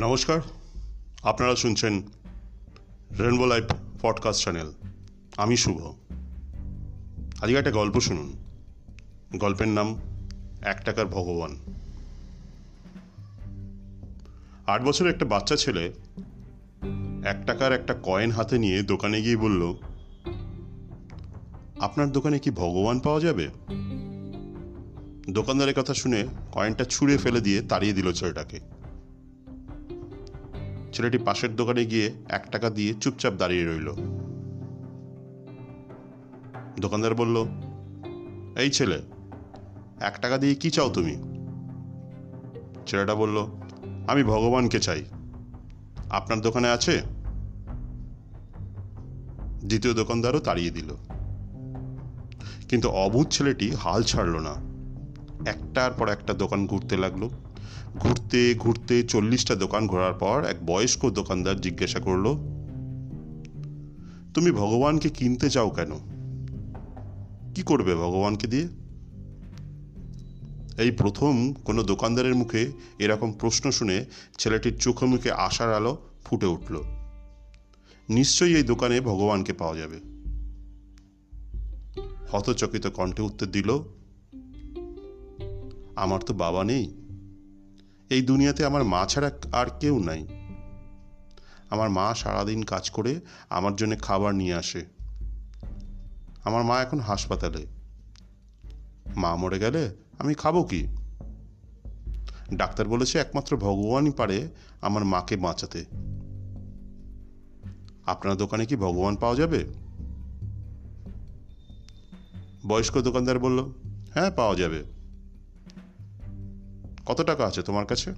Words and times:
নমস্কার। 0.00 0.40
আপনারা 1.22 1.56
শুনছেন 1.56 2.02
রেনবো 3.18 3.46
লাইফ 3.46 3.64
পডকাস্ট 4.02 4.40
চ্যানেল 4.42 4.72
আমি 5.36 5.56
শুভ। 5.56 5.86
আজকে 7.42 7.54
একটা 7.54 7.70
গল্প 7.70 8.00
শুনুন। 8.00 8.32
গল্পের 9.36 9.68
নাম 9.68 9.96
এক 10.62 10.84
টাকার 10.84 11.06
ভগবান। 11.06 11.56
আট 14.66 14.82
বছরের 14.82 15.14
একটা 15.14 15.24
বাচ্চা 15.24 15.56
ছেলে 15.56 15.92
এক 17.24 17.36
টাকার 17.46 17.72
একটা 17.72 17.94
কয়েন 18.02 18.30
হাতে 18.30 18.58
নিয়ে 18.58 18.82
দোকানে 18.82 19.22
গিয়ে 19.22 19.36
বলল, 19.36 19.74
আপনার 21.80 22.12
দোকানে 22.12 22.38
কি 22.38 22.50
ভগবান 22.50 23.00
পাওয়া 23.00 23.20
যাবে? 23.20 23.48
দোকানদারের 25.30 25.74
কথা 25.74 25.94
শুনে 25.94 26.26
কয়েনটা 26.52 26.84
ছুঁড়ে 26.84 27.18
ফেলে 27.18 27.40
দিয়ে 27.40 27.62
তাড়িয়ে 27.62 27.92
দিল 27.92 28.12
ছেলেটাকে। 28.12 28.79
ছেলেটি 30.92 31.18
পাশের 31.18 31.56
দোকানে 31.56 31.84
গিয়ে 31.84 32.12
এক 32.28 32.46
টাকা 32.50 32.70
দিয়ে 32.70 32.94
চুপচাপ 32.94 33.32
দাঁড়িয়ে 33.32 33.64
রইল। 33.64 33.92
দোকানদার 36.80 37.14
বলল, 37.14 37.46
এই 38.56 38.70
ছেলে, 38.70 39.02
এক 40.00 40.18
টাকা 40.20 40.38
দিয়ে 40.38 40.54
কি 40.54 40.70
চাও 40.70 40.90
তুমি? 40.90 41.16
ছেলেটা 42.86 43.14
বলল, 43.14 43.46
আমি 44.08 44.24
ভগবানকে 44.24 44.80
চাই। 44.80 45.04
আপনার 46.10 46.40
দোকানে 46.40 46.70
আছে? 46.70 47.02
দ্বিতীয় 49.64 49.94
দোকানদারও 49.94 50.38
তাড়িয়ে 50.38 50.70
দিল। 50.70 50.94
কিন্তু 52.68 52.88
অবুধ 52.88 53.28
ছেলেটি 53.28 53.70
হাল 53.70 54.02
ছাড়ল 54.02 54.36
না। 54.36 54.54
একটার 55.50 55.92
পর 55.92 56.08
একটা 56.08 56.34
দোকান 56.34 56.66
ঘুরতে 56.66 56.96
লাগল। 56.96 57.28
ঘুরতে 57.98 58.54
ঘুরতে 58.54 59.02
চল্লিশটা 59.02 59.54
দোকান 59.54 59.86
ঘোরার 59.86 60.12
পর 60.12 60.44
এক 60.44 60.66
বয়স্ক 60.66 61.10
দোকানদার 61.10 61.60
জিজ্ঞাসা 61.60 62.00
করল, 62.00 62.34
তুমি 64.34 64.50
ভগবানকে 64.50 65.08
কিনতে 65.08 65.50
চাও 65.50 65.70
কেন? 65.70 65.92
কি 67.54 67.62
করবে 67.62 67.94
ভগবানকে 67.94 68.46
দিয়ে? 68.46 68.68
এই 70.78 70.90
প্রথম 70.90 71.52
কোনো 71.52 71.82
দোকানদারের 71.82 72.34
মুখে 72.34 72.72
এরকম 72.98 73.32
প্রশ্ন 73.32 73.70
শুনে 73.70 74.04
ছেলেটির 74.38 74.78
চোখে 74.78 75.06
মুখে 75.06 75.32
আশার 75.32 75.74
আলো 75.74 75.98
ফুটে 76.24 76.46
উঠল। 76.46 76.82
নিশ্চয়ই 78.08 78.56
এই 78.56 78.62
দোকানে 78.62 79.00
ভগবানকে 79.00 79.52
পাওয়া 79.52 79.76
যাবে। 79.76 80.00
হতচকিত 82.32 82.86
কণ্ঠে 82.86 83.22
উত্তর 83.22 83.46
দিল, 83.46 83.78
আমার 85.96 86.20
তো 86.20 86.34
বাবা 86.34 86.64
নেই। 86.64 86.99
এই 88.10 88.22
দুনিয়াতে 88.22 88.64
আমার 88.64 88.84
মা 88.84 89.06
ছাড়া 89.06 89.30
আর 89.52 89.66
কেউ 89.80 89.98
নাই। 89.98 90.26
আমার 91.70 91.90
মা 91.90 92.14
সারাদিন 92.14 92.62
কাজ 92.62 92.90
করে 92.90 93.20
আমার 93.50 93.76
জন্য 93.76 93.98
খাবার 93.98 94.34
নিয়ে 94.34 94.54
আসে। 94.54 94.86
আমার 96.44 96.64
মা 96.64 96.82
এখন 96.82 97.00
হাসপাতালে। 97.00 97.66
মা 99.16 99.36
মরে 99.36 99.58
গেলে 99.58 99.94
আমি 100.18 100.34
খাব 100.34 100.62
কি? 100.62 100.86
ডাক্তার 102.54 102.88
বলেছে 102.88 103.18
একমাত্র 103.18 103.56
ভগবানই 103.56 104.10
পারে 104.10 104.48
আমার 104.80 105.04
মাকে 105.04 105.36
বাঁচাতে। 105.36 105.84
আপনার 108.06 108.36
দোকানে 108.36 108.66
কি 108.66 108.76
ভগবান 108.76 109.16
পাওয়া 109.16 109.36
যাবে? 109.36 109.64
বয়স্ক 112.66 113.00
দোকানদার 113.00 113.38
বলল 113.38 113.60
হ্যাঁ 114.14 114.30
পাওয়া 114.30 114.54
যাবে। 114.54 114.99
কত 117.10 117.22
টাকা 117.22 117.46
আছে 117.46 117.62
তোমার 117.62 117.86
কাছে? 117.86 118.14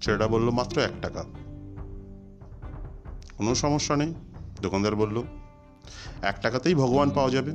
ছেলেটা 0.00 0.28
বলল, 0.28 0.50
মাত্র 0.50 0.80
এক 0.80 0.90
টাকা। 1.02 1.24
কোনো 3.36 3.54
সমস্যা 3.54 3.96
নেই, 3.96 4.14
দোকানদার 4.62 4.96
বলল, 4.96 5.22
এক 6.22 6.36
টাকাতেই 6.42 6.74
ভগবান 6.74 7.10
পাওয়া 7.10 7.30
যাবে। 7.30 7.52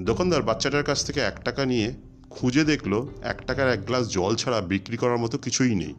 দোকানদার 0.00 0.42
বাচ্চাটার 0.42 0.84
কাছ 0.84 1.06
থেকে 1.06 1.20
এক 1.20 1.44
টাকা 1.44 1.64
নিয়ে 1.64 1.94
খুঁজে 2.30 2.64
দেখল, 2.64 3.06
এক 3.22 3.46
টাকার 3.46 3.68
এক 3.68 3.86
গ্লাস 3.86 4.08
জল 4.08 4.34
ছাড়া 4.34 4.60
বিক্রি 4.60 4.96
করার 4.96 5.18
মতো 5.18 5.38
কিছুই 5.38 5.74
নেই। 5.74 5.94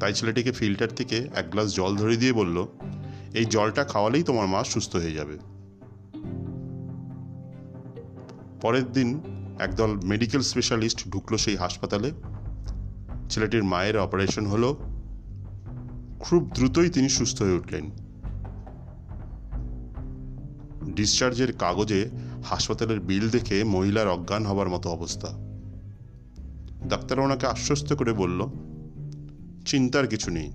তাই 0.00 0.14
ছেলেটিকে 0.14 0.52
ফিল্টার 0.52 0.88
থেকে 0.88 1.28
এক 1.34 1.50
গ্লাস 1.50 1.74
জল 1.74 1.96
ধরে 1.96 2.16
দিয়ে 2.16 2.32
বলল, 2.32 2.66
এই 3.34 3.44
জলটা 3.44 3.84
খাওয়ালেই 3.84 4.22
তোমার 4.22 4.46
মা 4.46 4.64
সুস্থ 4.64 4.96
হয়ে 4.96 5.12
যাবে। 5.12 5.38
পরের 8.60 8.92
দিন 8.92 9.20
একদল 9.60 9.96
মেডিকেল 10.04 10.40
স্পেশালিস্ট 10.40 11.08
ঢুকলো 11.08 11.38
সেই 11.38 11.56
হাসপাতালে। 11.56 12.12
ছেলেটির 13.30 13.64
মায়ের 13.64 13.98
অপারেশন 13.98 14.46
হলো। 14.46 14.76
খুব 16.20 16.50
দ্রুতই 16.54 16.88
তিনি 16.88 17.08
সুস্থ 17.08 17.42
হয়ে 17.42 17.52
উঠলেন। 17.52 17.90
ডিসচার্জের 20.94 21.52
কাগজে 21.52 22.10
হাসপাতালের 22.44 23.00
বিল 23.00 23.30
দেখে 23.30 23.64
মহিলার 23.64 24.08
অজ্ঞান 24.08 24.46
হবার 24.46 24.68
মতো 24.68 24.90
অবস্থা। 24.90 25.28
ডাক্তার 26.88 27.20
ওনাকে 27.20 27.46
আশ্বস্ত 27.46 27.92
করে 27.92 28.12
বলল, 28.12 28.46
চিন্তার 29.66 30.06
কিছু 30.06 30.30
নেই। 30.30 30.52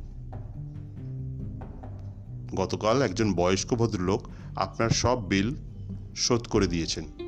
গতকাল 2.55 3.01
একজন 3.01 3.33
বয়স্ক 3.33 3.73
ভদ্রলোক 3.73 4.27
আপনার 4.55 4.89
সব 4.89 5.27
বিল 5.27 5.55
শোধ 6.15 6.47
করে 6.47 6.67
দিয়েছেন। 6.67 7.24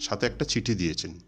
সাথে 0.00 0.26
একটা 0.26 0.44
চিঠি 0.44 0.74
দিয়েছেন। 0.74 1.20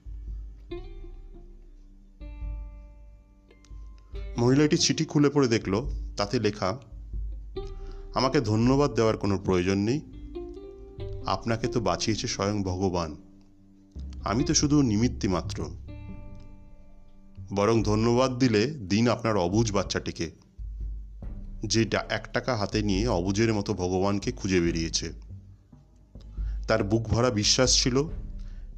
মহিলাটি 4.38 4.76
চিঠি 4.76 5.04
খুলে 5.04 5.30
পড়ে 5.30 5.48
দেখল, 5.48 5.90
তাতে 6.16 6.40
লেখা, 6.40 6.78
আমাকে 8.14 8.40
ধন্যবাদ 8.40 8.94
দেওয়ার 8.94 9.16
কোনো 9.16 9.38
প্রয়োজন 9.38 9.78
নেই। 9.78 10.00
আপনাকে 11.26 11.68
তো 11.68 11.80
বাঁচিয়েছে 11.80 12.26
স্বয়ং 12.26 12.62
ভগবান। 12.62 13.16
আমি 14.24 14.44
তো 14.44 14.54
শুধু 14.54 14.82
নিমিত্তি 14.82 15.28
মাত্র। 15.28 15.70
বরং 17.54 17.82
ধন্যবাদ 17.82 18.38
দিলে 18.38 18.66
দিন 18.66 19.08
আপনার 19.08 19.36
অবুজ 19.36 19.72
বাচ্চাটিকে, 19.72 20.30
যে 21.64 21.86
এক 22.08 22.28
টাকা 22.32 22.56
হাতে 22.56 22.82
নিয়ে 22.82 23.08
অবুজের 23.08 23.54
মতো 23.54 23.74
ভগবানকে 23.74 24.32
খুঁজে 24.32 24.60
বেরিয়েছে। 24.60 25.12
তার 26.68 26.84
বুক 26.84 27.02
ভরা 27.02 27.30
বিশ্বাস 27.30 27.82
ছিল 27.82 28.08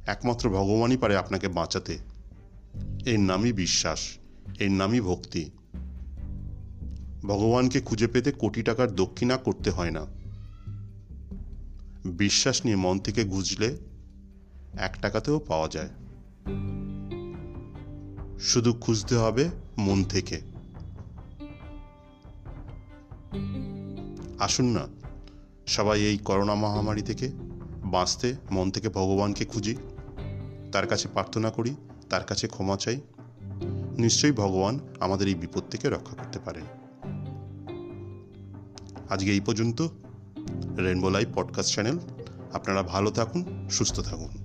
একমাত্র 0.05 0.49
ভগবানই 0.49 0.97
পারে 0.97 1.17
আপনাকে 1.17 1.47
বাঁচাতে। 1.47 1.97
এর 3.05 3.19
নামই 3.19 3.53
বিশ্বাস, 3.53 4.17
এর 4.59 4.71
নামই 4.71 5.01
ভক্তি। 5.01 5.51
ভগবানকে 7.25 7.81
খুঁজে 7.81 8.07
পেতে 8.07 8.31
কোটি 8.31 8.63
টাকার 8.63 8.95
দক্ষিণা 8.95 9.37
করতে 9.37 9.69
হয় 9.69 9.91
না। 9.91 10.05
বিশ্বাস 12.05 12.65
নিয়ে 12.65 12.77
মন 12.77 12.99
থেকে 12.99 13.23
গুজলে 13.23 13.77
এক 14.73 14.97
টাকাতেও 15.01 15.39
পাওয়া 15.39 15.67
যায়। 15.67 15.89
শুধু 18.39 18.73
খুঁজতে 18.73 19.15
হবে 19.15 19.49
মন 19.77 20.03
থেকে। 20.03 20.41
আসুন 24.39 24.65
না, 24.65 24.87
সবাই 25.67 26.01
এই 26.01 26.17
করোনা 26.17 26.55
মহামারী 26.55 27.01
থেকে 27.01 27.31
বাঁচতে 27.85 28.35
মন 28.51 28.71
থেকে 28.71 28.89
ভগবানকে 28.89 29.45
খুঁজি। 29.45 29.75
তার 30.71 30.87
কাছে 30.87 31.07
প্রার্থনা 31.07 31.49
করি, 31.49 31.75
তার 32.09 32.23
কাছে 32.23 32.47
ক্ষমা 32.47 32.77
চাই। 32.77 33.01
নিশ্চয়ই 33.97 34.31
ভগবান 34.31 34.79
আমাদের 34.99 35.27
এই 35.27 35.35
বিপদ 35.35 35.63
থেকে 35.71 35.89
রক্ষা 35.89 36.15
করতে 36.15 36.39
পারেন। 36.39 36.63
আজকে 39.09 39.31
এই 39.31 39.39
পর্যন্ত 39.39 39.87
রেনবো 40.77 41.09
লাইভ 41.09 41.27
পডকাস্ট 41.33 41.71
চ্যানেল। 41.71 41.99
আপনারা 42.53 42.83
ভালো 42.83 43.11
থাকুন, 43.11 43.67
সুস্থ 43.71 43.99
থাকুন। 43.99 44.40